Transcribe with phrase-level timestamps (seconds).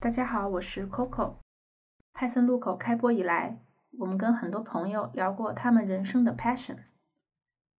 [0.00, 1.38] 大家好，我是 Coco。
[2.12, 3.60] 派森路口开播以来，
[3.98, 6.76] 我们跟很多朋友聊过他们人生的 passion。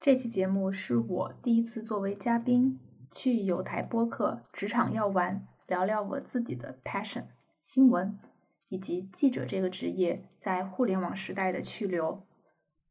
[0.02, 2.78] 这期节目是我第一次作为嘉宾
[3.10, 7.28] 去有台播客《职场要玩》聊聊我自己的 passion
[7.62, 8.20] 新闻，
[8.68, 12.28] 以及记者这个职业在互联网时代的去留。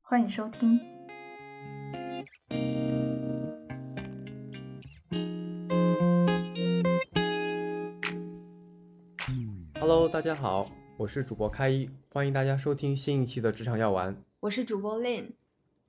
[0.01, 0.98] 欢迎收听。
[10.09, 14.17] Hello，大家好，我是主播开一，欢迎大家收听新一期的职场药丸。
[14.41, 15.33] 我是主播 Lin。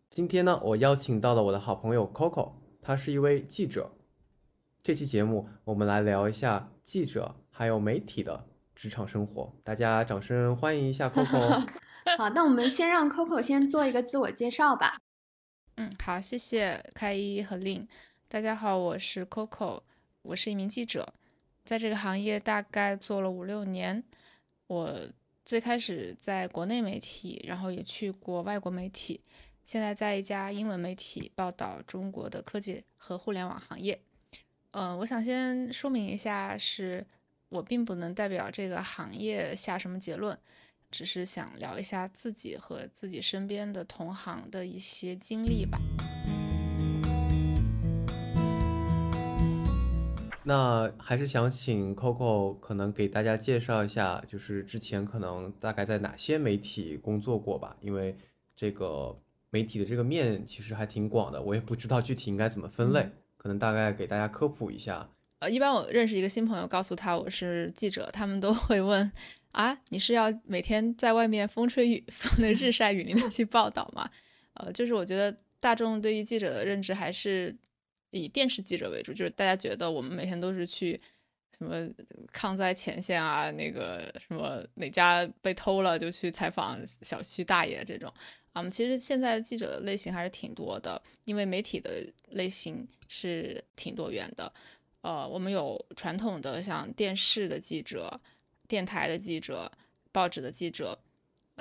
[0.09, 3.93] 今天呢，我邀请到了我的好朋友 Coco，他是一位记者。
[4.83, 8.45] 这期节目我们来聊一下记者还有媒体的
[8.75, 9.53] 职场生活。
[9.63, 11.65] 大家掌声欢迎一下 Coco。
[12.17, 14.99] 好，那我们先让 Coco 先做一个自我介绍吧。
[15.77, 17.87] 嗯，好，谢谢开一和 Lin。
[18.27, 19.79] 大家好，我是 Coco，
[20.23, 21.13] 我是一名记者。
[21.65, 24.03] 在这个行业大概做了五六年，
[24.69, 24.95] 我
[25.45, 29.19] 最开始在国内媒体，然后也去过外国媒体，
[29.65, 33.99] 现在在一家英文媒体报道中国的科技和互联网行业。
[34.69, 37.03] 嗯，我想先说明一下，是
[37.49, 40.37] 我并不能代表这个行业下什么结论，
[40.91, 45.79] 只是想聊一下自己和自己身边的同行的一些经历吧。
[50.49, 57.77] 那还是想请 Coco 可能给大家介绍一下，就是之前可能大概在哪些媒体工作过吧？
[57.81, 58.17] 因为
[58.55, 59.15] 这个
[59.51, 65.07] 媒体的这个面其实还挺广的，我也不知道具体应该怎么分类，可能大概给大家科普一下。
[65.37, 69.11] 呃，一般我认识一个新朋友，告诉他我是记者，他们都会问
[69.51, 74.09] 啊，你是要每天在外面风吹雨风的日晒雨淋的去报道吗？
[74.55, 77.55] 呃，就是我觉得大众对于记者的认知还是。
[78.11, 80.99] 以电视记者为主，就是大家觉得我们每天都是去
[81.57, 81.85] 什么
[82.31, 88.11] 抗灾前线啊，那个什么哪家被偷了就去采访小区大爷这种。
[88.53, 94.51] 嗯，其实现在记者的类型还是挺多的，因为媒体的类型是挺多元的。
[95.01, 98.19] 呃，我们有传统的像电视的记者、
[98.67, 99.71] 电台的记者、
[100.11, 100.97] 报纸的记者、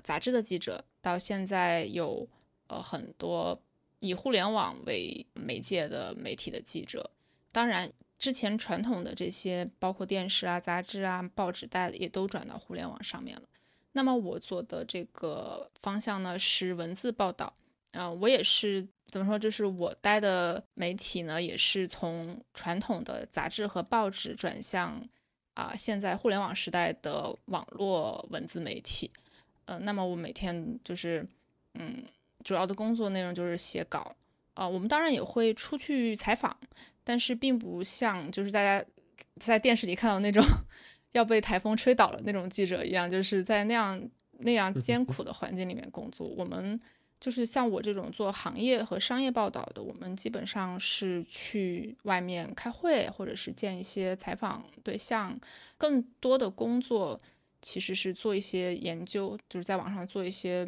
[0.02, 2.26] 杂志的记者，到现在有
[2.68, 3.60] 呃很多。
[4.00, 7.10] 以互联网为媒介的媒体的记者，
[7.50, 13.42] 当然之前传统的这些包括电视啊、杂志啊、报纸，大也都转到互联网上面了。
[13.92, 17.52] 那么我做的这个方向呢是文字报道，
[17.92, 25.04] 嗯，我也是怎么说，就是我待的媒体呢也是从传统的杂志和报纸转向
[25.54, 29.10] 啊现在互联网时代的网络文字媒体。
[29.64, 31.26] 呃，那么我每天就是
[31.74, 32.04] 嗯。
[32.48, 34.16] 主要的工作内容就是写稿，
[34.54, 36.56] 啊，我们当然也会出去采访，
[37.04, 38.82] 但是并不像就是大家
[39.36, 40.42] 在电视里看到那种
[41.12, 44.02] 要被台风吹倒了那种记者一样，就是在那样
[44.38, 46.26] 那样艰苦的环境里面工作。
[46.26, 46.80] 我们
[47.20, 55.38] 就是像我这种做行业和商业报道的，我们基本上是去外面开会，或者是见一些采访对象，
[55.76, 57.20] 更多的工作
[57.60, 60.66] 其实是做一些研究，就是在网上做一些。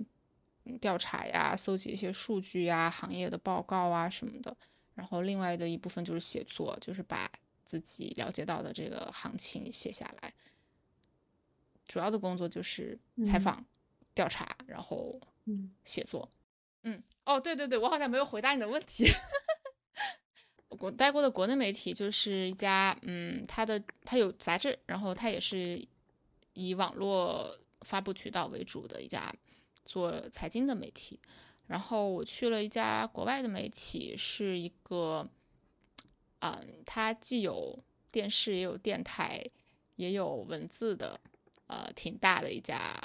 [0.80, 4.56] 调查呀，搜集一些数据呀，行业的报告啊什么的。
[4.94, 7.30] 然后另外的一部分就是写作，就是把
[7.64, 10.32] 自己了解到的这个行情写下来。
[11.86, 13.64] 主要的工作就是采访、
[14.14, 15.18] 调查，然后
[15.84, 16.28] 写作。
[16.82, 19.10] 嗯，哦，对对对，我好像没有回答你的问题。
[20.68, 25.84] 我待过的国内媒体就是一家，嗯，它的它有杂志，然后它也是
[26.52, 29.34] 以网络发布渠道为主的一家。
[29.90, 31.18] 做财经的媒体，
[31.66, 35.28] 然后我去了一家国外的媒体，是一个，
[36.38, 36.52] 嗯，
[36.86, 37.76] 它既有
[38.12, 39.42] 电视，也有电台，
[39.96, 41.18] 也有文字的，
[41.66, 43.02] 呃，挺大的一家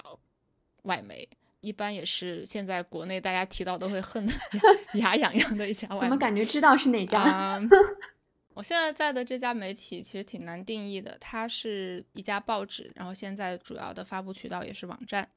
[0.84, 1.28] 外媒，
[1.62, 4.34] 一般也是现在国内大家提到都会恨得
[4.94, 6.02] 牙痒痒的一家外媒。
[6.02, 7.60] 怎么感觉知道是哪家？
[8.54, 15.28] 我现在在的这家媒体其实挺难定义的，它是一家报纸，然后现在主要的发布渠道也是网站。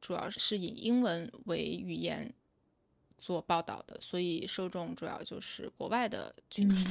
[0.00, 2.32] 主要是以英文为语言
[3.18, 6.86] 做报道的，所以受众主要就是国外的群体。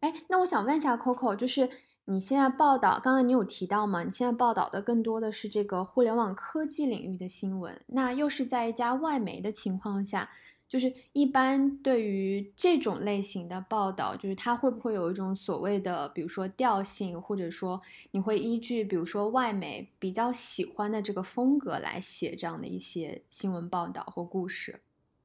[0.00, 1.68] 哎，那我想问一下 Coco，就是
[2.08, 4.04] 你现在报道，刚才你有提到吗？
[4.04, 10.30] 你现在报道的更多的是这个互联网科技领域的新闻，那又是在一家外媒的情况下。
[10.68, 17.80] 就是一般对于这种类型的报道，就是它会不会有一种所谓的，比如说调性，或者说
[18.10, 24.80] 你会依据比如说外媒比较喜欢的这个风格来写这样的一些新闻报道或故事？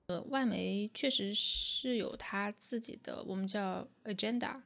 [0.08, 4.58] 呃，外媒确实是有他自己的，我们叫 agenda，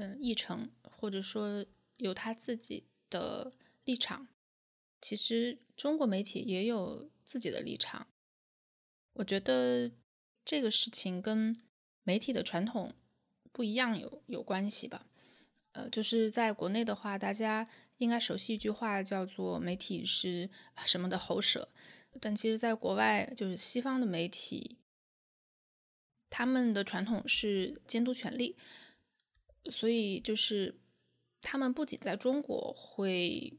[0.00, 1.64] 嗯，议程，或者说
[1.98, 3.52] 有他自己的。
[3.84, 4.28] 立场。
[5.00, 8.06] 其实中国媒体也有自己的立场。
[9.14, 9.90] 我觉得
[10.44, 11.56] 这个事情跟
[12.04, 12.94] 媒体的传统
[13.50, 15.06] 不一样有有关系吧。
[15.72, 17.66] 呃，就是在国内的话，大家
[17.96, 20.50] 应该熟悉一句话，叫做“媒体是
[20.84, 21.70] 什么的喉舌”。
[22.20, 24.76] 但其实，在国外，就是西方的媒体，
[26.28, 28.56] 他们的传统是监督权力，
[29.70, 30.78] 所以就是
[31.42, 33.58] 他们不仅在中国会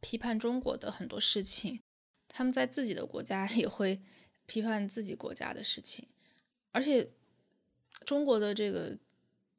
[0.00, 1.80] 批判中国的很多事情，
[2.28, 4.00] 他们在自己的国家 也会
[4.46, 6.08] 批判自己国家的事情，
[6.72, 7.10] 而且
[8.04, 8.98] 中国的这个。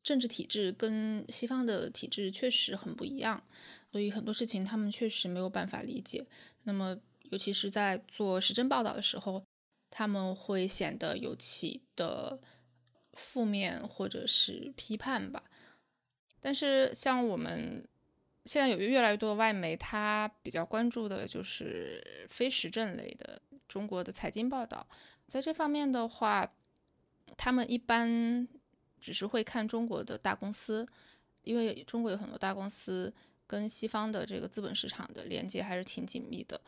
[0.03, 3.43] 政治体制跟西方的体制确实很不一样，
[3.91, 6.25] 所以很多事情他们确实没有办法理解。
[6.63, 6.97] 那么，
[7.29, 9.43] 尤其是在做时政报道的时候，
[9.89, 12.39] 他们会显得尤其的
[13.15, 15.43] 负面或者是批判吧。
[16.47, 17.85] 但是，像我们
[18.45, 24.87] 现在有越来越多的外媒，他比较关注的就是非时政类的中国的财经报道，
[25.27, 26.53] 在这方面的话，
[27.35, 28.47] 他们一般。
[28.99, 30.85] 只是会看中国的大公司，
[31.43, 33.13] 因为中国有很多大公司
[33.45, 36.59] 跟西方的这个资本市场的连接还是挺紧密的。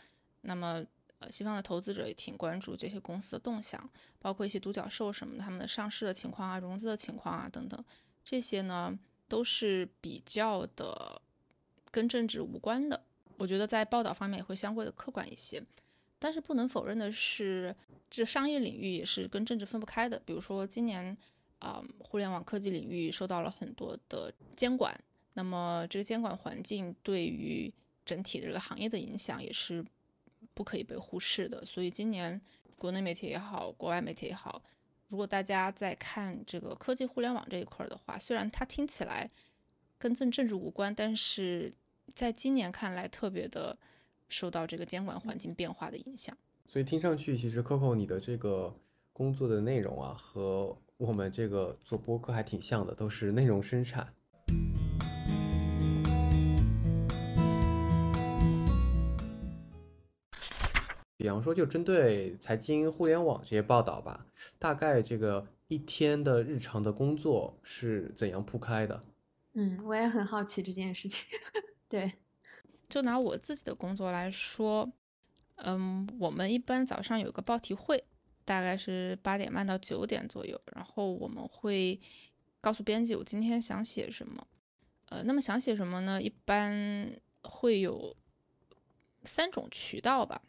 [0.41, 0.85] 那么，
[1.17, 3.89] 呃，西方的投资者也挺关注这些公司的动向，
[4.19, 7.83] 包括一些独角兽什么他们的上市的情况啊、融资的情况啊等等，
[8.23, 8.97] 这些呢
[9.29, 11.21] 都是比较的
[11.89, 13.01] 跟政治无关的。
[13.37, 15.63] 我觉得在报道方面也会相对的客观一些。
[16.17, 17.73] 但是不能否认的是，
[18.09, 20.21] 这商业领域也是跟政治分不开的。
[20.25, 21.15] 比如说今年。
[21.59, 24.97] 啊，互联网科技领域受到了很多的监管，
[25.33, 27.69] 那么这个监管环境对于
[28.05, 29.85] 整体的这个行业的影响也是
[30.53, 31.65] 不可以被忽视的。
[31.65, 32.39] 所以今年
[32.77, 34.63] 国内媒体也好，国外媒体也好，
[35.09, 39.29] 如果大家在看这个科技互联网这一块的话，虽然它听起来
[39.97, 41.73] 跟政政治无关，但是
[42.15, 43.75] 在今年看来特别的
[44.29, 46.37] 受到这个监管环境变化的影响。
[46.67, 48.73] 所以听上去，其实 Coco 你的这个
[49.11, 54.13] 工作的内容啊和我们这个做播客还挺像的，都是内容生产。
[61.29, 64.25] 比方说，就针对财经、互联网这些报道吧，
[64.57, 69.03] 大概这个一天的日常的工作是怎样铺开的？
[69.53, 71.27] 嗯，我也很好奇这件事情。
[71.87, 72.13] 对，
[72.87, 74.91] 就拿我自己的工作来说，
[75.57, 78.03] 嗯，我们一般早上有个报题会。
[78.45, 82.01] 大概是八点半到九点左右，然后我们会
[82.59, 84.47] 告诉编辑我今天想写什么。
[85.09, 86.19] 呃，那么想写什么呢？
[86.19, 88.17] 一般会有
[89.23, 90.41] 三种渠道吧。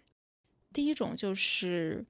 [0.73, 2.05] 第一种就是，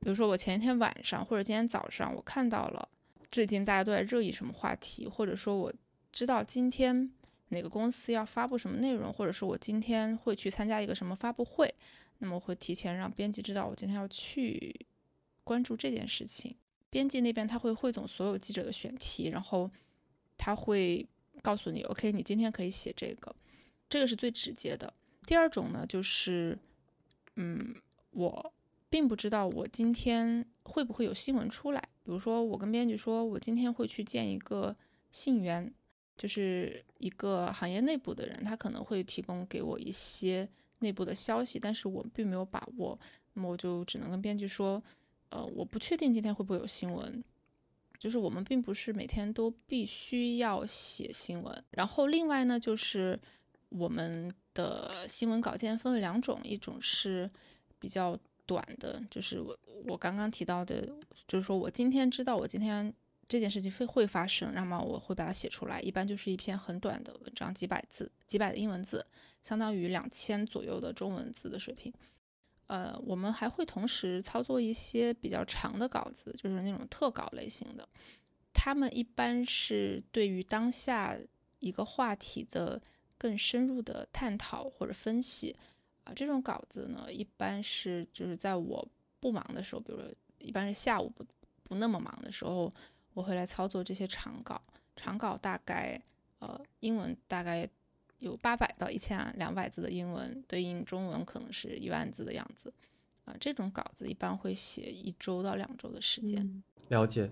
[0.00, 2.88] 比如说我前一天晚上或者今天早上我看到了
[3.30, 5.72] 最近大家都在热议什么话题，或者说我
[6.12, 7.10] 知道今天
[7.48, 11.74] 哪个公司要发布什么内容，或者说我今天会去参加一个什么发布会，
[12.18, 14.74] 那么会提前让编辑知道我今天要去。
[15.44, 16.56] 关注这件事情，
[16.90, 19.70] 编辑那边他会汇总所有记者的选题，然后
[20.36, 21.06] 他会
[21.40, 23.32] 告诉你，OK，你今天可以写这个，
[23.88, 24.92] 这个是最直接的。
[25.24, 26.58] 第二种呢，就是，
[27.36, 27.72] 嗯，
[28.16, 28.52] 我
[28.88, 31.80] 并不知道我今天会不会有新闻出来。
[32.02, 34.74] 比如说，我跟编辑说我今天会去见一个
[35.10, 35.70] 信源，
[36.16, 40.48] 就是一个行业内部的人，他可能会提供给我一些
[40.78, 42.98] 内部的消息，但是我并没有把握，
[43.34, 44.82] 那么我就只能跟编辑说。
[45.28, 47.22] 呃，我不确定今天会不会有新闻，
[47.98, 51.64] 就是我们并不是每天都必须要写新闻。
[51.72, 53.18] 然后另外呢，就是
[53.70, 57.28] 我们的新闻稿件分为两种，一种是
[57.86, 60.84] 比较短的，就是我我刚刚提到的，
[61.28, 62.92] 就是说我今天知道我今天
[63.28, 69.06] 这件事情会会发生，那么我会把它写出来，一般就是一篇很短的文章，几百字，几百的英文字，
[69.40, 71.92] 相当于两千左右的中文字的水平。
[72.66, 77.88] 呃，我们还会同时操作一些比较长的稿子，就是那种特稿类型的。
[78.52, 81.16] 他们一般是对于当下
[81.60, 82.82] 一个话题的
[83.16, 85.54] 更深入的探讨或者分析
[86.06, 86.12] 啊。
[86.16, 88.88] 这种稿子呢，一般是就是在我
[89.20, 91.22] 不忙的时候，比如说一般是下午不
[91.62, 92.72] 不那么忙的时候，
[93.12, 94.58] 我会来操作这些长稿。
[94.96, 96.00] 长稿大概
[96.38, 97.68] 呃，英文大概。
[98.20, 102.72] 有八百到一千两百字的英文，对应中文可能是一万字的样子，
[103.26, 106.62] 啊，这种稿子一般会写一周到两周的时间。
[106.88, 107.30] 了解。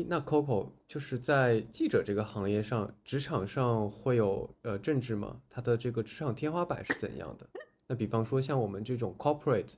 [0.00, 5.40] 哎，那 Coco 就是在记者这个行业上，职场上会有呃政治吗？
[5.48, 7.46] 他的这个职场天花板是怎样的？
[7.86, 9.72] 那比方说像我们这种 corporate。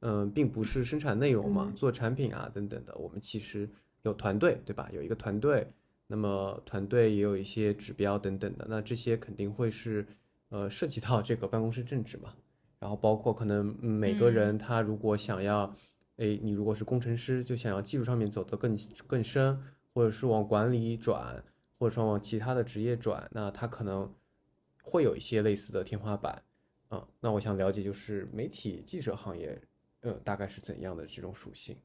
[0.00, 3.68] 嗯，并不是生产内容嘛，做产品啊等等的，我们其实
[4.02, 4.88] 有团队，对吧？
[4.92, 5.66] 有一个团队，
[6.06, 10.06] 那么团队也有一些指标等等的，那这些肯定会是
[10.50, 12.32] 呃涉及到这个办公室政治嘛。
[12.78, 15.74] 然后包括可能每个人他如果想要，
[16.18, 19.60] 哎，你如果是工程师，就想要技术上面走得更更深，
[19.94, 21.42] 或者是往管理转，
[21.78, 24.14] 或者说往其他的职业转，那他可能
[24.82, 26.42] 会有一些类似的天花板。
[26.88, 29.60] 啊，那我想了解就是媒体记者行业，
[30.00, 31.76] 呃，大概是怎样的这种属性？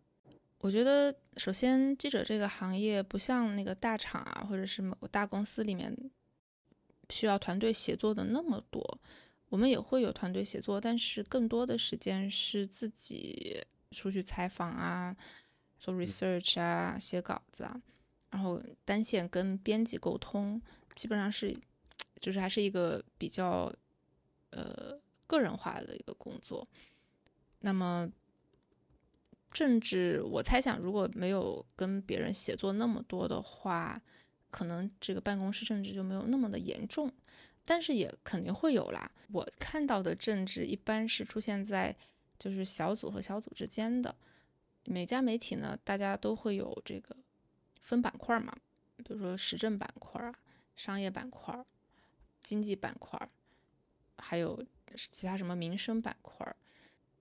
[0.60, 5.94] 我觉得首先记者这个行业不像那个大厂啊，或者是某个大公司里面
[7.10, 8.82] 需要团队协作的那么多。
[9.50, 13.62] 我们也会有团队协作，但是更多的时间是自己
[13.94, 15.16] 出去采访啊，
[15.80, 17.82] 做 research 啊，写稿子啊，
[18.32, 20.62] 然后单线跟编辑沟通，
[20.96, 21.56] 基本上是
[22.20, 23.72] 就是还是一个比较
[24.50, 26.68] 呃个人化的一个工作。
[27.60, 28.12] 那么
[29.52, 34.02] 政治，我猜想如果没有跟别人写作那么多的话，
[34.50, 37.10] 可能这个办公室政治就没有那么的严重。
[37.66, 39.10] 但是也肯定会有啦。
[39.32, 41.96] 我看到的政治一般是出现在
[42.44, 44.14] 就是小组和小组之间的。
[44.86, 47.16] 每家媒体呢，大家都会有这个
[47.82, 48.54] 分板块嘛，
[48.98, 50.36] 比如说时政板块啊、
[50.76, 51.58] 商业板块、
[52.42, 53.18] 经济板块，
[54.18, 54.62] 还有
[54.96, 56.56] 其他什么民生板块。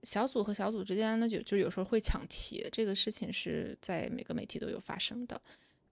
[0.02, 5.40] 小组和小组之间呢，就就有时候会抢题，这个事情是在每个媒体都有发生的。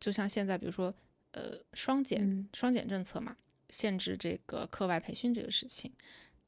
[0.01, 0.93] 就像现在，比如说
[1.31, 3.37] 呃双减双减政策嘛。
[3.73, 5.93] 限制这个课外培训这个事情，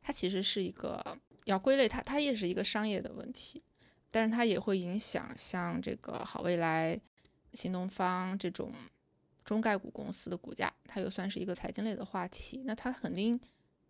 [0.01, 3.63] 它其实是一个要归类，它它也是一个商业的问题，
[4.11, 6.99] 但是它也会影响像这个好未来、
[7.53, 8.73] 新东方这种
[9.45, 13.41] 中概股公司的股价，它又算是一个财经类的话题，那它肯定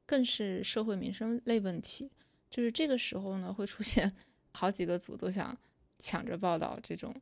[0.07, 2.11] 更是社会民生类问题。
[2.51, 4.13] 就是这个时候呢，会出现
[4.53, 5.57] 好几个组都想
[5.99, 7.15] 抢着报道这种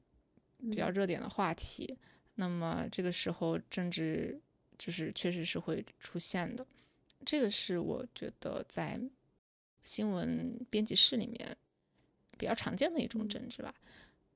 [0.58, 1.98] 比较热点的话题，
[2.34, 4.40] 那么这个时候政治。
[4.78, 6.66] 就是确实是会出现的，
[7.26, 8.98] 这个是我觉得在
[9.84, 11.56] 新闻编辑室里面
[12.38, 13.74] 比较常见的一种政治吧。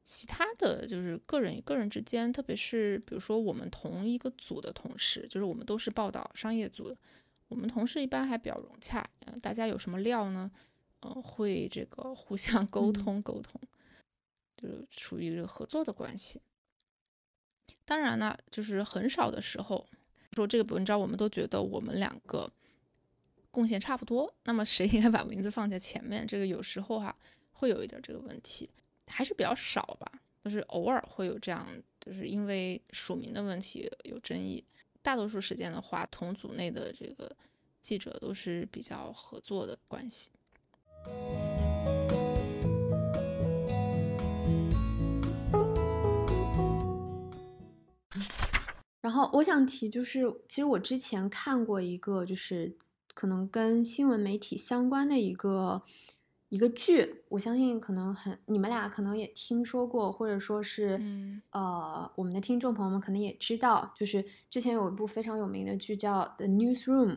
[0.02, 6.96] 其他的就是个人与个人之间，特别是比如说我们同一个组的同事，就是我们都是报道商业组的，
[7.48, 9.02] 我们同事一般还比较融洽。
[9.26, 10.50] 嗯，大家有什么料呢？
[11.00, 13.60] 嗯，会这个互相沟通沟通，
[14.56, 16.40] 就是处于合作的关系。
[17.84, 19.86] 当然呢，就是很少的时候。
[20.34, 22.52] 说这个文章，我们都觉得我们两个
[23.54, 26.26] 贡献差不多，那么谁应该把名字放在前面？
[26.26, 27.14] 这个有时候哈
[27.52, 28.68] 会有一点这个问题，
[29.06, 30.10] 还是比较少吧，
[30.42, 31.64] 就是偶尔会有这样，
[32.00, 34.64] 就是因为署名的问题有争议。
[35.02, 37.30] 大多数时间的话，同组内的这个
[37.80, 40.30] 记者都是比较合作的关系。
[49.00, 52.74] 然后我想提，就是其实我之前看过一个，就是
[53.14, 55.82] 可能跟新闻媒体相关的一个
[56.48, 61.00] 一个剧，我相信可能很你们俩可能也听说过，或者说是
[61.50, 67.08] 呃我们的听众朋友们可能也知道，就是之前有一部非常有名的剧叫《The Newsroom》，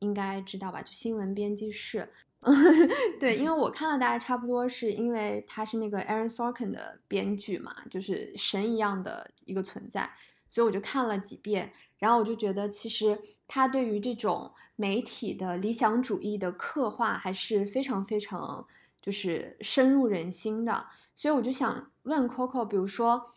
[0.00, 0.82] 应该知道吧？
[0.82, 2.08] 就新闻编辑室。
[3.20, 10.10] 对，因为我看了大概差不多是因为他是那个 Aaron Sorkin 的编剧嘛，就是神一样的一个存在。
[10.48, 18.66] 所以我就看了几遍，然后我就觉得，其实他对于这种媒体的理想主义的刻画还是非常非常，
[19.00, 20.86] 就是深入人心的。
[21.14, 23.28] 所以我就想问 Coco，比如说。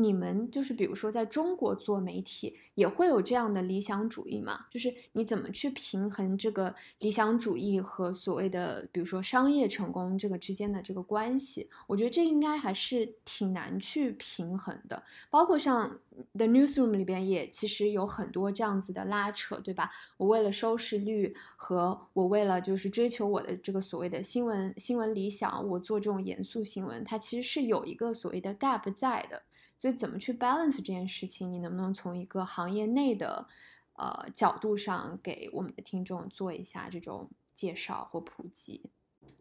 [0.00, 4.66] 你们就是比如说在中国做媒体也会有这样的理想主义吗？
[4.70, 11.68] 就是你怎么去平衡这个理想主义和所谓的比如说商业成功这个之间的这个关系？
[11.88, 15.02] 我觉得这应该还是挺难去平衡的。
[15.30, 15.98] 包括像
[16.34, 19.90] The Newsroom 里边也其实有很多这样子的拉扯，对吧？
[20.16, 29.42] 我为了收视率和我为了就是追求我的这个所谓的新闻新闻理想，我做这种严肃新闻，它其实是有一个所谓的 gap 在的。
[29.78, 31.52] 所以怎么去 balance 这件事情？
[31.52, 33.46] 你能不能从一个行业内的
[33.92, 38.90] 呃角度上给我们的听众做一下这种介绍或普及？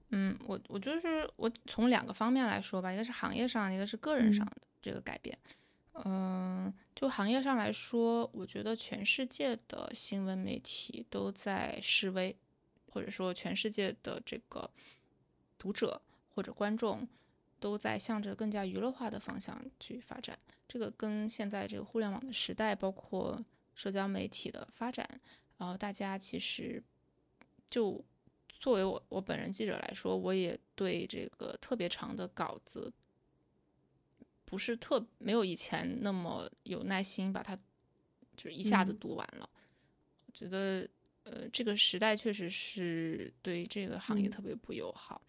[0.09, 5.37] 嗯，我我就是我从两个方面来说吧，一个是行业上，一个是个人上的这个改变。
[6.05, 12.37] 嗯，就行业上来说，我觉得全世界的新闻媒体都在示威，
[12.91, 14.69] 或者说全世界的这个
[15.57, 15.99] 读者
[16.35, 17.07] 或者观众。
[17.59, 20.37] 都在向着更加娱乐化的方向去发展，
[20.67, 25.07] 这个跟现在这个互联网的时代，包括社交媒体的发展，
[25.57, 26.81] 然后大家其实
[27.69, 28.03] 就
[28.59, 32.91] 作为我我本人记者来说，我也对这个特别长的稿子
[34.45, 37.55] 不是特没有以前那么有耐心把它
[38.35, 38.99] 就是一下子嗯。
[38.99, 39.49] 读完了。
[40.25, 40.87] 我觉得
[41.23, 44.31] 呃这个时代确实是对这个行业嗯。
[44.31, 45.21] 特别不友好，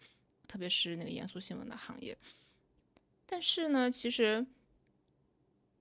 [0.49, 2.17] 特别是那个严肃新闻的行业。
[3.27, 4.43] 但是呢，其实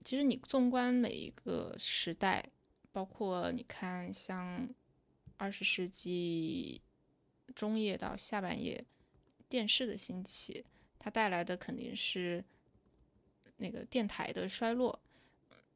[0.04, 2.44] 其实你纵观每一个时代，
[2.92, 4.68] 包括你看像
[5.38, 6.82] 二十世纪
[7.54, 8.84] 中叶到下半叶
[9.48, 10.64] 电视的兴起，
[10.98, 12.44] 它带来的肯定是
[13.56, 15.00] 那个电台的衰落。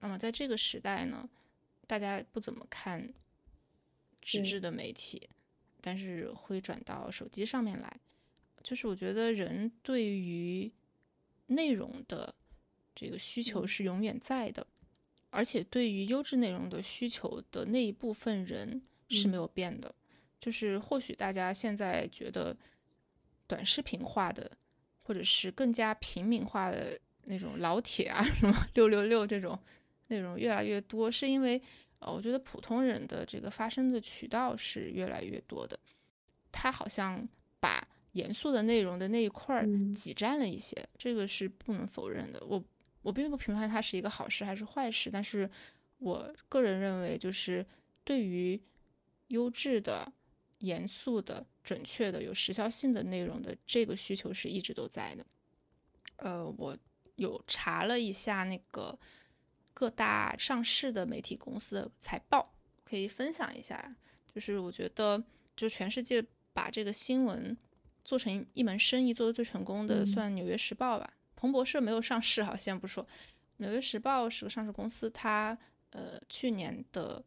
[0.00, 1.26] 那么在这个时代呢，
[1.86, 3.14] 大家不怎么看
[4.20, 5.28] 纸质的媒体，
[5.80, 8.00] 但是会转到手机上面来。
[8.62, 10.70] 就是我觉得人对于
[11.46, 12.34] 内容的
[12.94, 13.68] 这个需求嗯。
[13.68, 14.66] 是永远在的，
[15.30, 19.38] 而且对于优质内容的需求的那一部分人是没嗯。
[19.38, 19.94] 有变的。
[20.40, 22.56] 就是或许大家现在觉得
[23.46, 24.50] 短视频化的，
[25.04, 29.56] 或者是更加平民化的那种老铁啊，什么六六六这种
[30.08, 31.62] 内容越来越多，是因为
[32.00, 35.78] 呃，我觉得普通人的这个发声的渠道是越来越多的，
[36.50, 37.24] 他好像
[37.60, 42.42] 把严肃的内容的那一块儿嗯挤占了一些，这个是不能否认的。
[42.46, 42.62] 我
[43.02, 45.48] 我并不评判它是一个好事还是坏事，但是
[45.98, 47.66] 我个人认为，就是
[48.04, 48.60] 对于
[49.28, 50.12] 优质的、
[50.58, 55.26] 严肃的、准确的、有时效性的内容的这个需求是一直都在的。
[56.16, 56.76] 呃，我
[57.16, 58.98] 有查了一下那个
[59.72, 62.54] 各大上市的媒体公司的财报，
[62.84, 63.96] 可以分享一下。
[64.32, 65.22] 就是我觉得，
[65.56, 67.56] 就全世界把这个新闻
[68.04, 71.12] 做成一门生意做的最成功的，嗯算《纽约时报》吧。
[71.36, 73.04] 彭博社没有上市，好，先不说，
[73.56, 75.56] 《纽约时报》是个上市公司，它
[75.90, 77.22] 呃去年的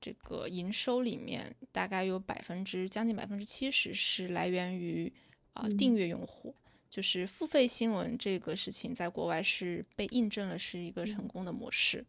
[0.00, 5.12] 这个营收里面，大概有百分之将近百分之七十是来源于
[5.54, 6.54] 啊、嗯订阅用户。
[6.88, 12.04] 就是付费新闻这个事情，在国外是被印证了是一个成功的模式。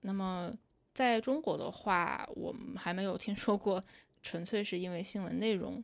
[0.00, 0.52] 那么
[0.92, 3.84] 在中国的话，我们还没有听说过
[4.20, 5.80] 纯粹是因为新闻内容，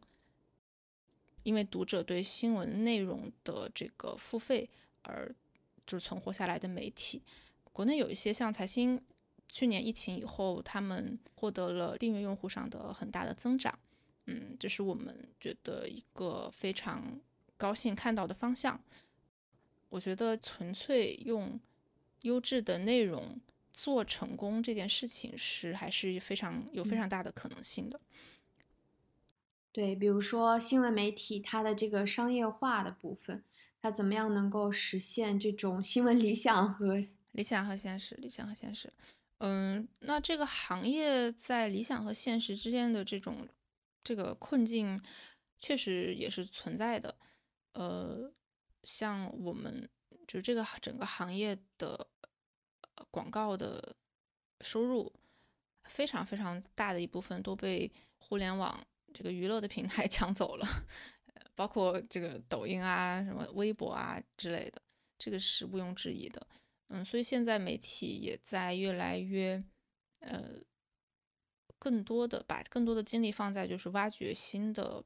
[1.42, 4.68] 因为读者对新闻内容的这个付费
[5.03, 5.35] 而
[5.87, 7.22] 就是存活下来的媒体。
[7.72, 9.00] 国内有一些像财新，
[9.48, 13.79] 去年疫情以后，他们获得了订阅用户上的很大的增长。
[14.26, 17.18] 嗯，这是我们觉得一个非常
[17.57, 18.81] 高兴看到的方向。
[19.88, 21.59] 我觉得纯粹用
[22.22, 23.40] 优质的内容
[23.72, 27.98] 做成功这件事情是还是非常有非常大的可能性的。
[29.72, 33.44] 对，比如说新闻媒体它的这个商业化的部分，
[33.80, 38.92] 它怎么样能够实现这种新闻理想和 理想和现实，理想和现实。
[39.38, 43.48] 嗯，那这个行业在理想和现实之间的这种
[44.02, 45.00] 这个困境，
[45.59, 47.16] 确实也是存在的。
[47.74, 48.33] 呃，
[48.83, 49.88] 像我们
[50.26, 52.09] 就这个整个行业的
[53.11, 53.94] 广告的
[54.61, 55.12] 收入，
[55.85, 60.66] 非常非常大的一部分都被互联网这个娱乐的平台 抢走了，
[61.55, 64.81] 包括这个抖音啊、什么微博啊之类的，
[65.18, 66.46] 这个是毋庸置疑的。
[66.88, 69.62] 嗯，所以现在媒体也在越来越，
[70.18, 70.61] 呃，
[71.79, 75.05] 更多的把更多的精力放在就是挖掘新的，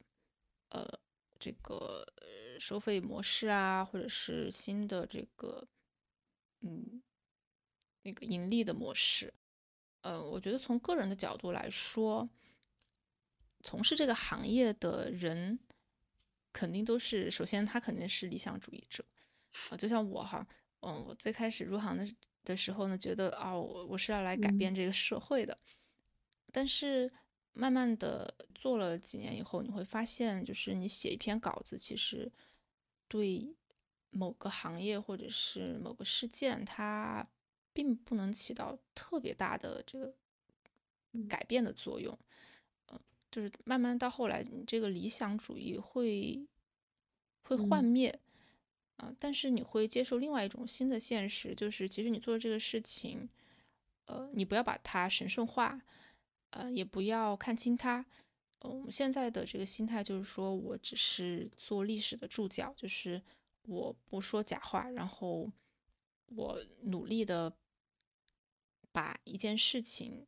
[0.70, 0.98] 呃，
[1.38, 2.06] 这个
[2.58, 5.66] 收费模式啊，或者是新的这个，
[6.60, 7.02] 嗯，
[8.02, 9.34] 那个盈利的模式。
[10.00, 12.26] 呃，我觉得从个人的角度来说，
[13.64, 15.58] 从事这个行业的人，
[16.52, 19.04] 肯定都是首先他肯定是理想主义者，
[19.70, 20.46] 啊、就像我哈。
[20.86, 22.06] 嗯，我最开始入行的
[22.44, 25.58] 的时候呢，觉得啊、我我是要来改嗯变这个社会的。
[26.52, 27.10] 但是
[27.54, 32.30] 慢慢的做了几年以后，你会发现，就是你写一篇稿子，其实
[33.08, 33.56] 对
[34.10, 37.26] 某个行业或者是某个事件，它
[37.72, 40.14] 并不能起到特别大的这个
[41.12, 42.12] 嗯改变的作用。
[42.12, 42.18] 嗯、
[43.34, 46.46] 就是慢慢到后来，你这个理想主义会
[47.42, 48.20] 会幻嗯灭。
[48.98, 53.28] 啊、但是你会接受另外一种新的现实，就是其实你做这个事情，
[54.04, 55.82] 呃，你不要把它神圣化，
[56.50, 58.06] 呃，也不要看轻它。
[58.60, 63.20] 嗯我们现在的这个心态就是说，我只是做历史的注脚，就是
[63.66, 65.50] 我不说假话，然后
[66.26, 67.52] 我努力的
[68.92, 70.24] 把一件事情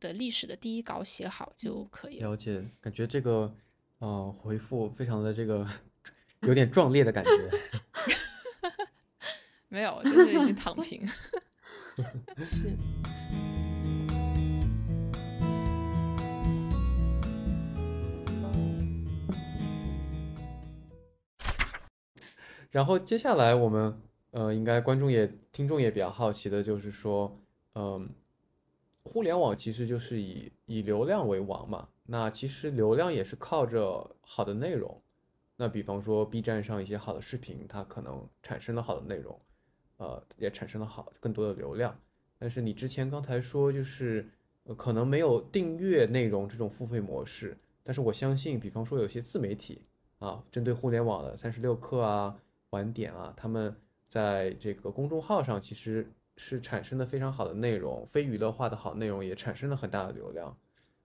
[0.00, 2.30] 的历史的第一稿写好就可以了。
[2.30, 3.54] 了解，感觉这个
[3.98, 5.66] 呃回复非常的这个
[6.42, 7.30] 有点壮烈的感觉。
[9.68, 11.06] 没有，就是已经躺平。
[12.42, 12.76] 是
[22.70, 24.00] 然后接下来我们
[24.32, 27.40] 呃，应该观众也听众也比较好奇的，就是说，
[27.76, 28.10] 嗯，
[29.04, 31.88] 互联网其实就是以以流量为王嘛。
[32.06, 35.00] 那其实流量也是靠着好的内容。
[35.56, 39.40] 那比方说 B 站上一些好的视频，它可能产生了好的内容，
[39.98, 41.96] 呃，也产生了好更多的流量。
[42.38, 44.28] 但是你之前刚才说就是，
[44.64, 47.56] 呃，可能没有订阅内容这种付费模式。
[47.82, 49.80] 但是我相信，比方说有些自媒体
[50.18, 52.36] 啊，针对互联网的三十六氪啊、
[52.70, 53.74] 晚点啊，他们
[54.08, 60.56] 在这个公众号上其实是产生了非常好的内容，非娱乐化的好内容也产生了很大的流量。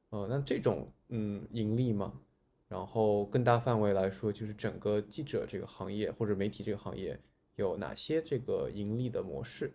[0.10, 2.20] 呃，那这种嗯盈利吗？
[2.68, 7.20] 然后更大范围来说，就是整个记者这个行业或者媒体这个行业
[7.56, 9.74] 有哪些这个盈利的模式？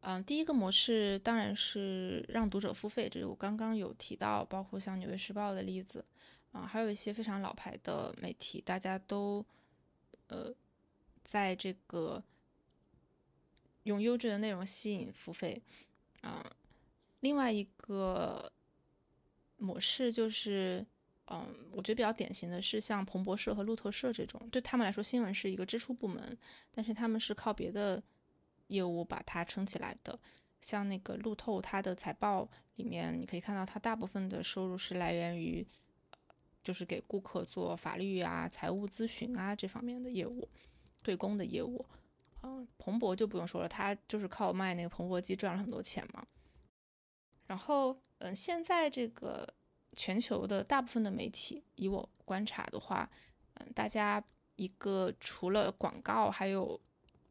[0.00, 6.04] 嗯，第一个模式当然是让读者付费，这是我刚刚有提到，包括像《纽约时报》的例子，
[6.52, 9.44] 啊，还有一些非常老牌的媒体，大家都
[10.28, 10.54] 呃
[11.24, 12.22] 在这个
[13.86, 15.60] 用优质的内容吸引付费，
[16.20, 16.44] 啊，
[17.20, 18.52] 另外一个
[19.56, 20.86] 模式就是，
[21.28, 26.38] 嗯，我觉得比较典型的是像彭博社和路透社这种，对他们来说，新闻是一个支出部门，
[26.70, 28.02] 但是他们是靠别的。
[28.68, 30.18] 业务把它撑起来的，
[30.60, 35.64] 像那个路透，它的财报里面你可以看到，它大部分的收入是来源于，
[36.64, 40.48] 就是给顾客做法律啊、财务咨询啊这方面的业务，
[41.00, 41.86] 对公的业务。
[42.42, 46.26] 嗯，彭博就不用说了，他就是靠卖那个彭博机赚了很多钱嘛。
[47.46, 49.48] 然后，嗯，现在这个
[49.92, 53.08] 全球的大部分的媒体，以我观察的话，
[53.54, 54.22] 嗯，大家
[54.56, 56.80] 一个除了广告还有。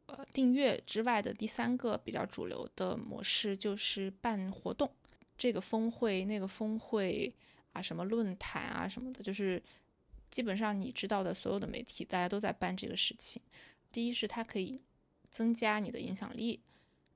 [0.07, 4.87] 呃，订阅之外的第三个比较主流的模式就是办活动，
[5.35, 7.33] 这个峰会、那个峰会
[7.73, 9.59] 啊，什么论坛啊什么的，就是
[10.29, 13.41] 基本上你知道的所有的媒体，大家都在办这个事情。
[13.91, 14.79] 第一是它可以
[15.31, 16.59] 增加你的影响力，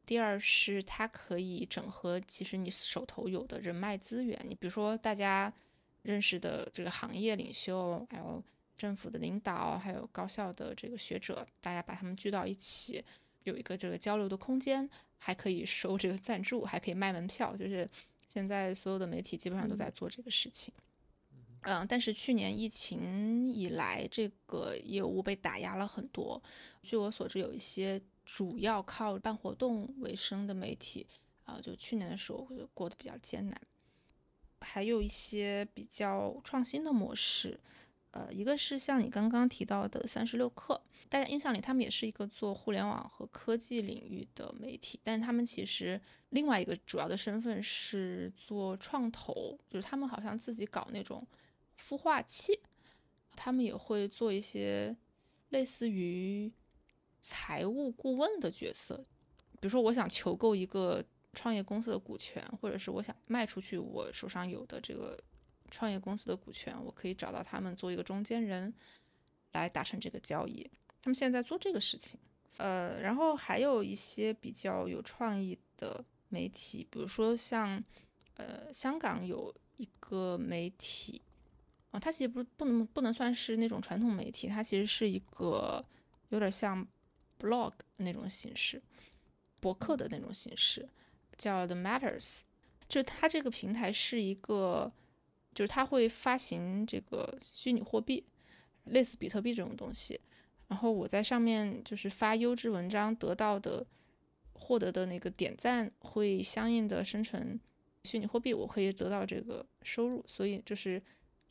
[0.06, 5.54] 第二是它可以整合其实你手头有的人脉资源，你比如说大家
[6.04, 8.43] 认识的这个行业领袖，还有。
[8.80, 13.04] 政府的领导还有高校的这个学者，大家把他们聚到一起，
[13.43, 17.54] 有一个这个交流的空间，还可以收这个赞助，还可以卖门票。
[17.58, 17.86] 就是
[18.30, 20.74] 现在所有的媒体基本上都在做这个事情。
[20.78, 20.84] 嗯，
[21.62, 26.41] 嗯但是去年疫情以来，这个业务被打压了很多。
[26.82, 31.06] 据我所知，有一些主要靠办活动为生的媒体，
[31.43, 33.62] 啊，就去年的时候过得比较艰难。
[34.62, 37.60] 还有一些比较创新的模式。
[38.12, 51.24] 呃，一个是像你刚刚提到的三十六氪，大家印象里他们也是一个做互联网和科技领域的媒体，但是他们其实另外一个主要的身份是做创投，就是他们好像自己搞那种
[51.80, 52.60] 孵化器，
[53.36, 54.96] 他们也会做一些
[55.50, 56.52] 类似于
[57.22, 58.98] 财务顾问的角色，
[59.54, 65.18] 比如说我想求购一个创业公司的股权，或者是我想卖出去我手上有的这个。
[65.72, 68.74] 创业公司的股权，我可以找到他们做一个中间人，
[69.52, 70.68] 来达成这个交易。
[71.00, 72.20] 他们现在做这个事情，
[72.58, 77.84] 呃，然后还有一些比较有创意的媒体，比如说像，
[78.34, 81.22] 呃，香港有一个媒体，
[81.91, 85.84] 啊，它其实不不能不能算是那种传统媒体，它其实是一个
[86.30, 86.88] 有点像
[87.39, 88.82] blog 那种形式，
[89.60, 90.88] 博客的那种形式，
[91.38, 92.41] 叫 The Matters，
[92.88, 94.91] 就它这个平台是一个。
[95.52, 98.23] 就是它会发行这个虚拟货币，
[98.86, 100.17] 类似比特币这种东西，
[100.67, 103.86] 然后我在上面就是发优质文章得到的
[104.54, 107.60] 获得的那个点赞会相应的生成
[108.04, 110.23] 虚拟货币，我可以得到这个收入。
[110.28, 111.02] 所以就是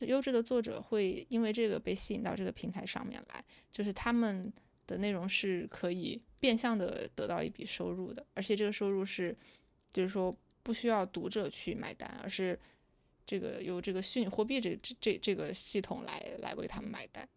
[0.07, 4.51] 优质的作者会因为这个被吸引到这个平台上面来，就是他们
[4.87, 9.35] 的内容是可以变相的得到一笔收入的，而且这个收入是
[9.91, 12.59] 就是说不需要读者去买单，而是。
[13.25, 17.29] 这个由这个虚拟货币这这这这个系统来来为他们买单。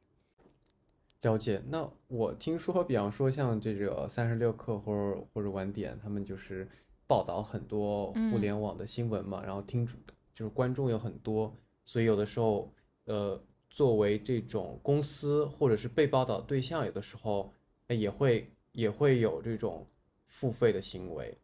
[1.20, 1.62] 了解。
[1.68, 6.66] 那我听说，比方说像这个三十六氪或者或者晚点，他们就是
[7.06, 9.86] 报道很多互联网的新闻嘛，然后听
[10.32, 12.72] 就是观众有很多，所以有的时候，
[13.04, 17.52] 呃，作为这种公司或者是被报道对象，有的时候
[17.88, 19.86] 也会也会有这种
[20.26, 21.36] 付费的行为。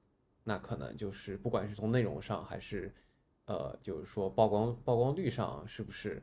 [0.45, 2.95] 那可能就是不管是从内容上还是。
[3.51, 6.23] 呃，就是说曝光曝光率上，是不是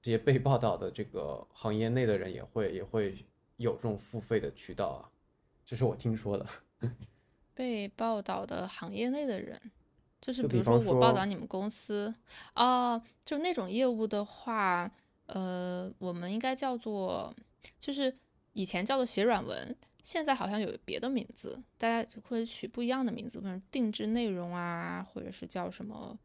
[0.00, 3.14] 这些被报道的这个行业内的人也会也会
[3.58, 5.04] 有这种付费的渠道啊？
[5.66, 6.46] 这是我听说的。
[7.52, 9.60] 被报道的行业内的人，
[10.20, 12.14] 就是比如说我报道你们公司
[12.54, 14.90] 哦，就那种业务的话，
[15.26, 17.34] 呃，我们应该叫做，
[17.78, 18.14] 就是
[18.52, 26.18] 以前叫做写软文，现在好像有别的名字，大家会取不一样的名字，比如定制内容啊，或者是叫什么，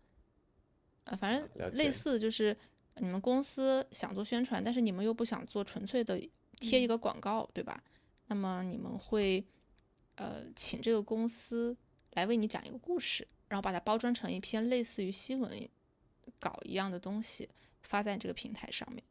[1.05, 2.55] 呃，反正类似就是
[2.95, 6.19] 你们公司想做宣传，但是你们又不想做纯粹的
[6.60, 7.81] 贴一个广告，对吧？
[8.27, 9.45] 那么你们会
[10.15, 11.77] 呃请这个公司
[12.13, 15.50] 来为你讲一个故事，然后把它包装成一篇类似于新闻
[16.41, 17.48] 稿一样的东西，
[17.84, 19.02] 发在这个平台上面。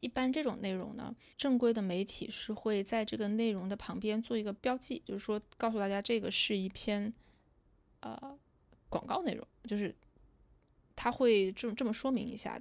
[0.00, 7.10] 一般这种内容呢，正规的媒体是会在这个内容的旁边做一个标记，就是说告诉大家这个是一篇
[8.00, 8.38] 呃
[8.90, 9.96] 广告内容，就是
[10.94, 12.60] 他会这么这么说明一下。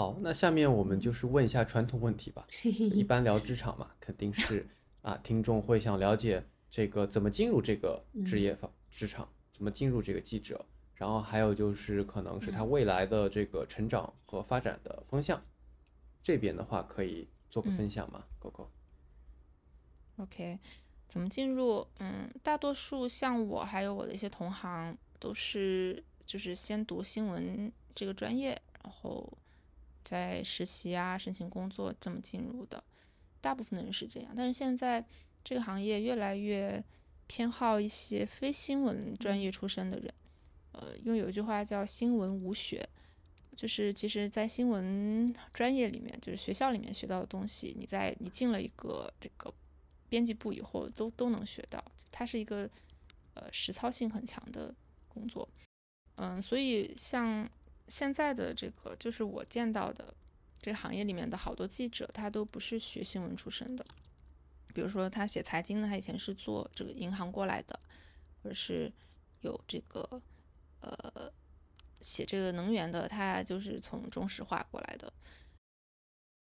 [0.00, 2.46] 好，那下面我们就是问一下传统问题吧。
[2.62, 4.66] 一般聊职场嘛，肯定是
[5.02, 15.38] 啊，听众会想了解这个怎么进入这个职业方职场，怎么进入这个记者，然后还有就是可能是他未来的这个成长和发展的方向。
[16.22, 18.24] 这边的话可以做个分享吗？
[18.38, 18.70] 狗狗
[20.16, 20.58] ？OK，
[21.08, 21.86] 怎么进入？
[21.98, 29.30] 嗯，大多数像我还有我的一些同行都是就是先读新闻这个专业，然后
[30.04, 32.82] 再实习啊、申请工作这么进入的。
[33.40, 35.04] 大部分的人是这样，但是现在
[35.42, 36.82] 这个行业越来越
[37.26, 40.12] 偏好一些非新闻专业出身的人。
[40.72, 42.88] 呃，因为有一句话叫“新闻无学”，
[43.56, 49.52] 就是其实，在新闻专业里面，就是学校里面学到的东西，你在你进了一个这个
[50.08, 51.82] 编辑部以后，都都能学到。
[52.12, 52.70] 它是一个
[53.34, 54.74] 呃实操性很强的
[55.08, 55.48] 工作。
[56.16, 57.48] 嗯，所以像
[57.90, 60.14] 现在的这个，就是我见到的
[60.60, 63.84] 这个行业里面的好多记者，他都不是学新闻出身的。
[64.72, 67.78] 比如说，他写财经的，他以前是做这个银行过来的，
[68.40, 68.90] 或者是
[69.40, 70.22] 有这个
[70.80, 71.32] 呃
[72.00, 75.12] 写这个能源的，他就是从中石化过来的。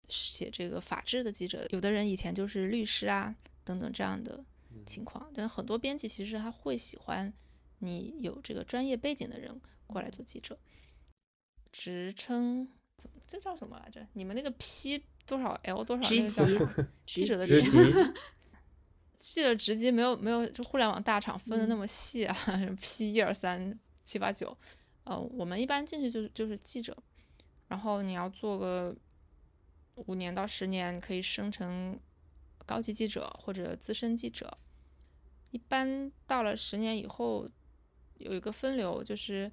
[0.09, 4.45] 写这个法制的记者，有的人以前就是律师啊等等这样的
[4.85, 5.31] 情况。
[5.35, 7.33] 但很多编辑其实他会喜欢
[7.79, 10.59] 你有这个专业背景的人过来做记者。
[11.79, 14.07] 职称怎么这叫什么来着？
[14.15, 16.89] 你们那个 P 多少 L 多少那职个叫级什么？
[17.07, 17.61] 记者的职
[19.19, 22.35] 记者职级没有没有，就互联网大厂分的那么细啊、
[22.81, 24.57] p 一二三七八九，
[25.05, 26.97] 呃，我们一般进去就是就是记者，
[27.69, 28.97] 然后你要做个
[29.97, 31.99] 五年到十年，可以升成
[32.65, 34.57] 高级记者或者资深记者。
[35.51, 37.49] 一般到了十年以后，
[38.19, 39.51] 有一个分流，就是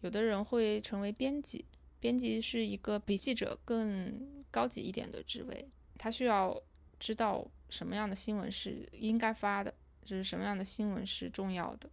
[0.00, 1.64] 有的人会成为编辑，
[1.98, 6.60] 编辑是一个比记者更高级一点的职位，他需要
[6.98, 11.90] 知道什么样的新闻是应该发的，就是什么样的新闻是重要的，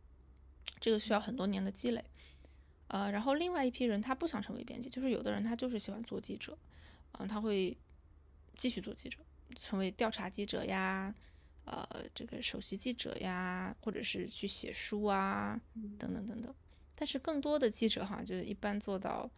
[0.80, 2.04] 这个需要很多年的积累。
[2.90, 6.56] 呃，然后另外一批人他不想成为编辑，就是有的人他就是喜欢做记者，
[7.14, 7.76] 嗯、他会
[8.56, 9.18] 继续做记者，
[9.56, 11.16] 成为调查记者呀，
[11.66, 15.60] 呃，这个首席记者呀，或者是去写书啊，
[15.98, 16.54] 等等等等。
[16.96, 19.30] 但是更多的记者哈，就是一般做到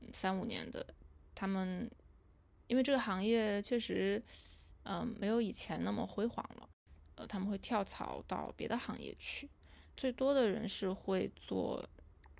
[0.00, 0.86] 嗯三五年的，
[1.34, 1.90] 他们
[2.66, 4.22] 因为这个行业确实，
[4.84, 6.68] 嗯、没有以前那么辉煌了，
[7.16, 9.48] 呃，他们会跳槽到别的行业去。
[9.96, 11.82] 最多的人是会做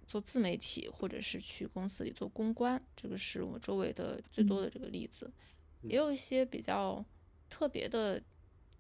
[0.06, 5.32] 做自媒体，或者是去公司里做公关，这个是我周围的最多的这个例子。
[5.82, 7.04] 也有一些比较
[7.48, 8.20] 特别的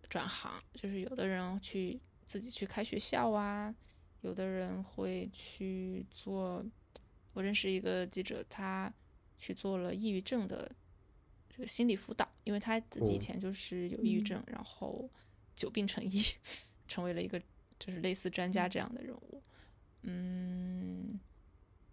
[0.08, 3.72] 转行，就是有的人去自己去开学校啊，
[4.24, 6.64] 有的人会去做。
[7.34, 8.92] 我认识一个记者，他
[9.36, 10.70] 去做了抑郁症的
[11.50, 15.10] 这个心理辅导，因为他自己以哦前就是有抑郁症，然后
[15.56, 16.22] 久病成医，
[16.86, 17.40] 成为了一个
[17.76, 19.42] 就是类似专家这样的人物。
[20.02, 21.18] 嗯，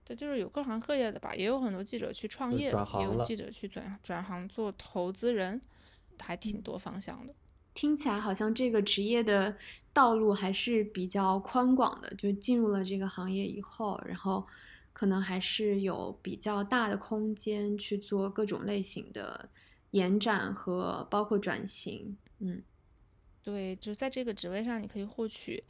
[0.05, 5.59] 对，就是有各行各业的吧，也有很多记者去创业，也有记者去转转行做投资人，
[6.19, 7.33] 还挺多方向的。
[7.73, 9.57] 听起来好像这个职业的
[9.93, 14.45] 道路还是比较宽广的，就进入了这个行业以后，然后
[14.93, 19.49] 可能还是有比较大的空间去做各种类型的
[19.91, 22.17] 延展和包括转型。
[22.39, 22.61] 嗯
[23.43, 25.63] 对，就是在这个职位上，你可以获取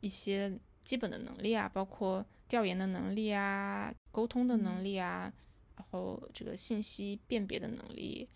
[0.00, 5.32] 一些基本的能力啊，包括调研的能力啊、沟通的能力啊，
[5.76, 8.28] 然后这个信息辨别的能力、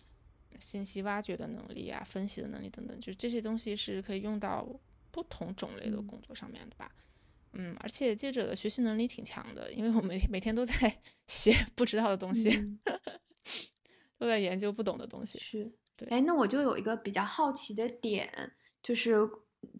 [0.59, 4.67] 信息挖掘的能力啊、分析的能力等等，就是这些东西是可以用到
[5.11, 6.91] 不同种类的嗯工作上面的吧。
[7.53, 12.79] 嗯，而且记者的学习能力挺强的，因为我们每天都在 写不知道的东西，嗯
[14.19, 15.39] 都在研究不懂的东西。
[15.39, 19.13] 是，对哎，那我就有一个比较好奇的点，就是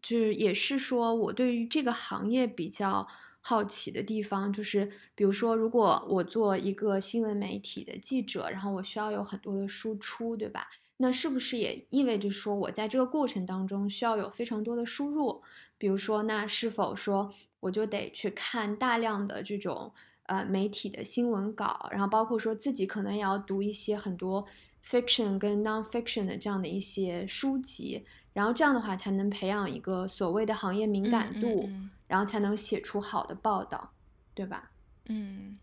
[0.02, 3.08] 就是也是说我对于这个行业比较
[3.50, 10.68] 好奇的地方，就是比如说，如果我做一个新闻媒体的记者，然后我需要有很多的输出，对吧？
[10.98, 15.42] 那是不是也意味着说我在这个过程当中需要有非常多的输入？
[15.80, 19.92] 比如说，那是否说我就得去看大量的这种
[20.28, 24.46] 呃媒体的新闻稿，然后包括说自己可能也要读一些很多
[24.86, 31.68] fiction 跟 non-fiction 的这样的一些书籍，然后这样的话才能培养一个所谓的行业敏感度，
[32.10, 33.94] 然后才能写出好的报道，
[34.34, 34.74] 对吧？
[35.06, 35.58] 嗯，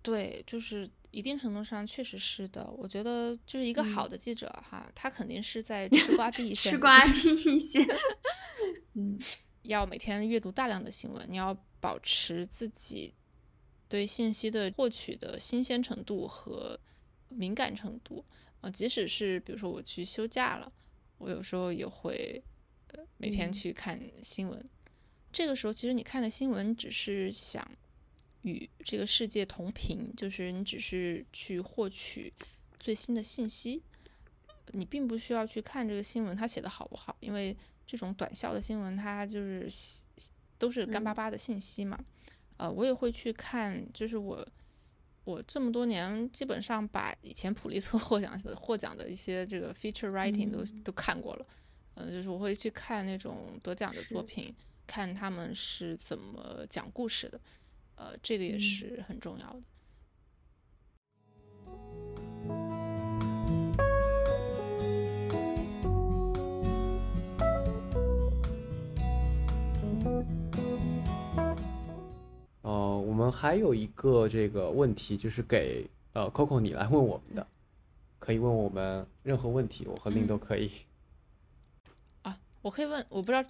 [0.00, 0.90] 对，就是。
[1.10, 7.82] 一定程度上确实是的，我觉得就是一个好的记者哈，他肯定是在吃瓜第一线，吃瓜第一线。
[8.92, 9.18] 嗯，
[9.64, 13.14] 要每天阅读大量的新闻，你要保持自己
[13.88, 16.78] 对信息的获取的新鲜程度和
[17.30, 18.22] 敏感程度
[18.60, 18.70] 呃。
[18.70, 20.70] 即使是比如说我去休假了，
[21.16, 22.44] 我有时候也会
[22.88, 24.70] 呃每天去看新闻。
[25.38, 27.64] 这个时候，其实你看的新闻只是想。
[28.42, 32.32] 与这个世界同频，就是你只是去获取
[32.78, 33.82] 最新的信息，
[34.72, 39.68] 你并不需要去看这个新闻它写的好不好，因为这种短效的新闻它就是
[40.56, 41.98] 都是干巴巴的信息嘛。
[42.56, 44.46] 呃，我也会去看，就是我
[45.24, 51.46] 我这么多年基本上把以前普利策获奖的获奖的一些这个 feature writing 都都看过了，
[51.94, 54.54] 嗯，就是我会去看那种得奖的作品，
[54.88, 57.38] 看他们是怎么讲故事的。
[57.94, 59.60] 呃，这个也是很重要的。
[72.62, 77.46] 呃，我们还有一个这个问题，就是给呃 Coco 你来问我们的，
[78.18, 80.70] 可以问我们任何问题，我和令都可以。
[82.22, 83.44] 啊，我可以问，我不知道。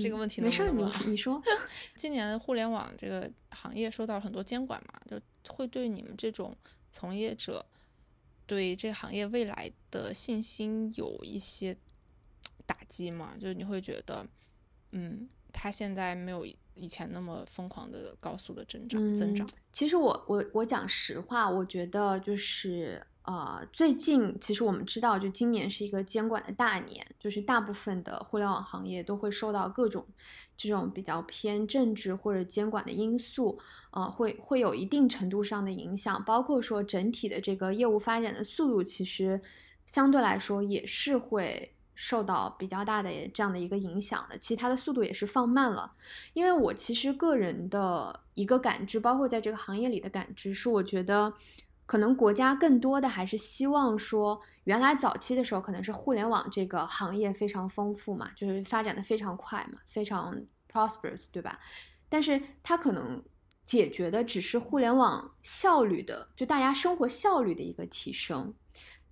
[0.00, 1.42] 这个问题没事，你你说，
[1.96, 5.20] 今年互联网这个行业受到很多监管嘛，就
[5.52, 6.56] 会对你们这种
[6.92, 7.64] 从业者
[8.46, 11.76] 对这个行业未来的信心有一些
[12.66, 13.34] 打击嘛？
[13.40, 14.26] 就是你会觉得，
[14.92, 19.48] 嗯，他现在没有以前那么疯狂的高速的增长增长。
[19.72, 23.02] 其实我我我讲实话，我觉得就是。
[23.28, 30.02] 呃，最近其实我们知道，就今年是一个监管的大年，就是大部分的互联网行业都会受到各种
[30.56, 33.60] 这种比较偏政治或者监管的因素，
[33.90, 39.38] 呃，会会有一定程度上的影响，包括说整体的这个业务发展的速度，其实
[39.84, 45.92] 相对来说也是会受到比较大的这样的一个影响的，其他的速度也是放慢了。
[46.32, 51.34] 因为我其实个人的一个感知，包括在这个行业里的感知，是我觉得。
[51.88, 60.38] 可能国家更多的还是希望说，原来早期的时候可能是互联网这个行业非常丰富嘛，就是发展的非常快嘛，非常
[60.70, 61.58] prosperous，对吧？
[62.10, 63.24] 但是它可能
[63.64, 68.52] 解决的只是互联网效率的，就大家生活效率的一个提升。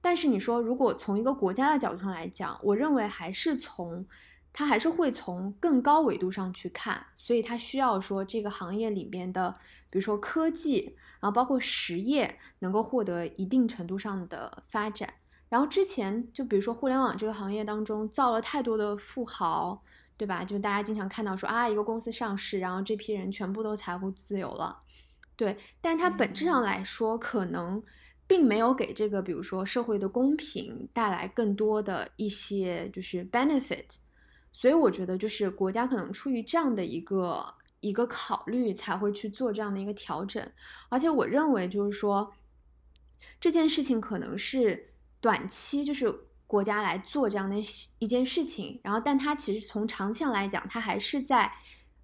[0.03, 4.07] 但是你说，如果从一个国家的角度上来讲，我认为还是从
[4.53, 9.57] 它还是会从更高维度上去看，所以它需要说这个行业里面的，
[9.89, 10.99] 比如说科技。
[11.21, 15.09] 然后包括实业能够获得一定程度上的发展，
[15.49, 19.83] 然后之前就比如说互联网这个行业当中造了太多的富豪，
[20.17, 20.45] 对吧？
[20.45, 24.83] 就大家经常看到说啊，一个公司上市，然后这批人全部都财富自由了，
[25.37, 25.57] 对。
[25.81, 27.83] 但是它本质上来说，可能
[28.27, 33.87] 并没有给这个比如说社会的公平带来更多的一些就是 benefit，
[34.53, 37.55] 所以我觉得就是国家可能出于这样的一个。
[37.87, 40.53] 一个考虑才会去做这样的一个调整，
[40.89, 42.33] 而且我认为就是说
[43.41, 46.13] 这件事情可能是短期就是
[46.47, 47.57] 国家来做这样的
[47.99, 51.53] 一件事情，然后但它其实从长期上来讲，它还是在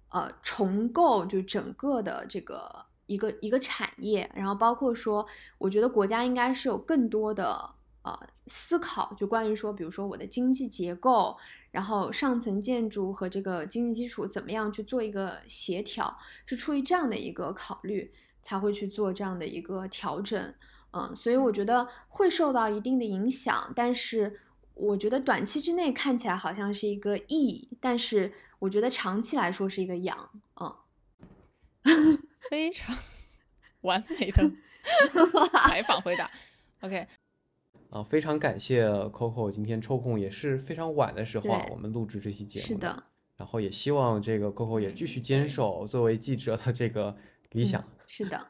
[0.09, 5.25] 呃重构就整个的这个一个一个产业，然后包括说，
[5.57, 11.37] 我觉得国家应该是有更多的呃思考，就关于说，比如说我的经济结构。
[11.73, 16.15] 然后上层建筑和这个经济基础怎么样去做一个协调，
[16.45, 18.13] 是出于这样的一个考虑
[18.43, 20.53] 才会去做这样的一个调整，
[20.91, 24.39] 嗯，所以我觉得会受到一定的影响，但是
[24.75, 30.29] 我觉得短期之内看起来好像是一个益，但是我觉得长期来说是一个养，
[30.61, 30.75] 嗯，
[32.51, 32.95] 非常
[33.81, 34.47] 完美的
[35.67, 36.29] 采访回答
[36.81, 37.07] ，OK。
[37.93, 42.65] 啊，非常感谢 Coco 今天抽空，也是非常晚的时候啊，我们录制这期节目。
[42.65, 43.03] 是的。
[43.37, 47.15] 然后也希望这个 Coco 也继续坚守作为记者的这个
[47.51, 47.83] 理想。
[48.07, 48.47] 是的。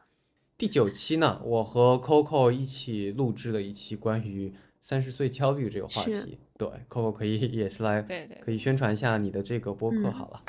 [0.58, 6.40] 第九期呢，我和 Coco 一起录制了一期关于三十岁焦虑这个话题。
[6.58, 10.42] 对，Coco 可以也是来，对对，可以宣传一下你的这个播客好了。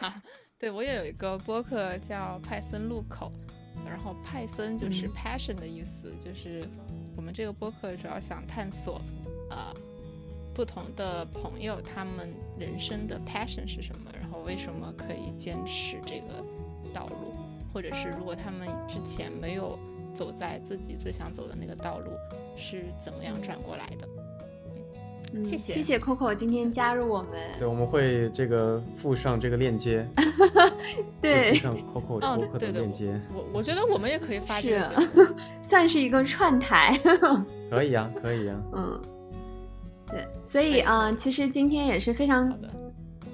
[0.00, 0.12] 好，
[0.60, 3.32] 对我也有一个播客叫派森路口，
[3.86, 6.64] 然后派森就是 passion 的意思，就是
[7.16, 9.00] 我们这个播客主要想探索，
[9.50, 9.74] 呃，
[10.54, 16.44] 不同的朋友他们人生的 passion 是什么，然后为什么可以坚持这个
[16.94, 17.34] 道路，
[17.72, 19.78] 或者是如果他们之前没有
[20.14, 22.10] 走在自己最想走的那个道路，
[22.56, 24.08] 是怎么样转过来的。
[25.32, 27.30] 嗯谢谢谢谢 Coco 今天加入我们。
[27.58, 30.06] 对，我们会这个附上这个链接，
[31.20, 36.98] 对附，上 Coco 的播客的链接，我我觉得我们也可以发这个是， 算是一个串台。
[37.70, 38.56] 可以啊，可以啊。
[38.74, 39.00] 嗯，
[40.08, 42.68] 对，所以啊、呃其实今天也是非常好的，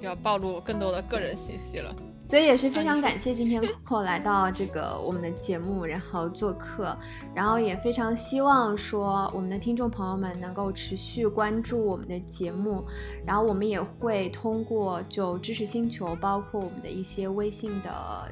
[0.01, 1.95] 要暴露更多的个人信息了。
[2.23, 6.93] 所以也是非常感谢今天 Coco 来到这个我们的节目，然后做客，
[7.33, 12.85] 然后也非常希望说我们的听众朋友们能够持续关注我们的节目，
[13.25, 18.29] 然后我们也会通过就知识星球，包括我们的一些微信的。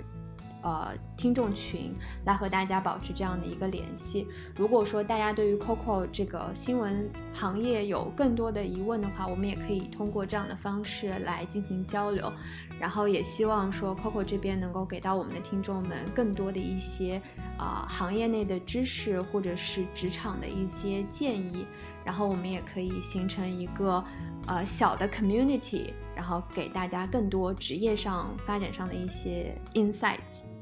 [0.66, 1.93] 呃，听众群
[2.26, 4.28] 来和大家保持这样的一个联系。
[4.55, 12.34] 如果说大家对于 Coco 这个新闻行业有更多的疑问的话，我们也可以通过这样的方式来进行交流。
[12.80, 17.22] 然后也希望说 Coco 这边能够给到我们的听众们更多的一些
[17.59, 21.68] 啊、行业内的知识或者是职场的一些建议，
[22.03, 24.03] 然后我们也可以形成一个
[24.47, 30.55] 呃小的 community，然后给大家更多职业上发展上的一些 insights。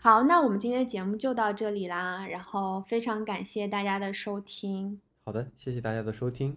[0.00, 5.00] 好，那我们今天的节目就到这里啦，然后非常感谢大家的收听。
[5.24, 6.56] 好的，谢谢大家的收听。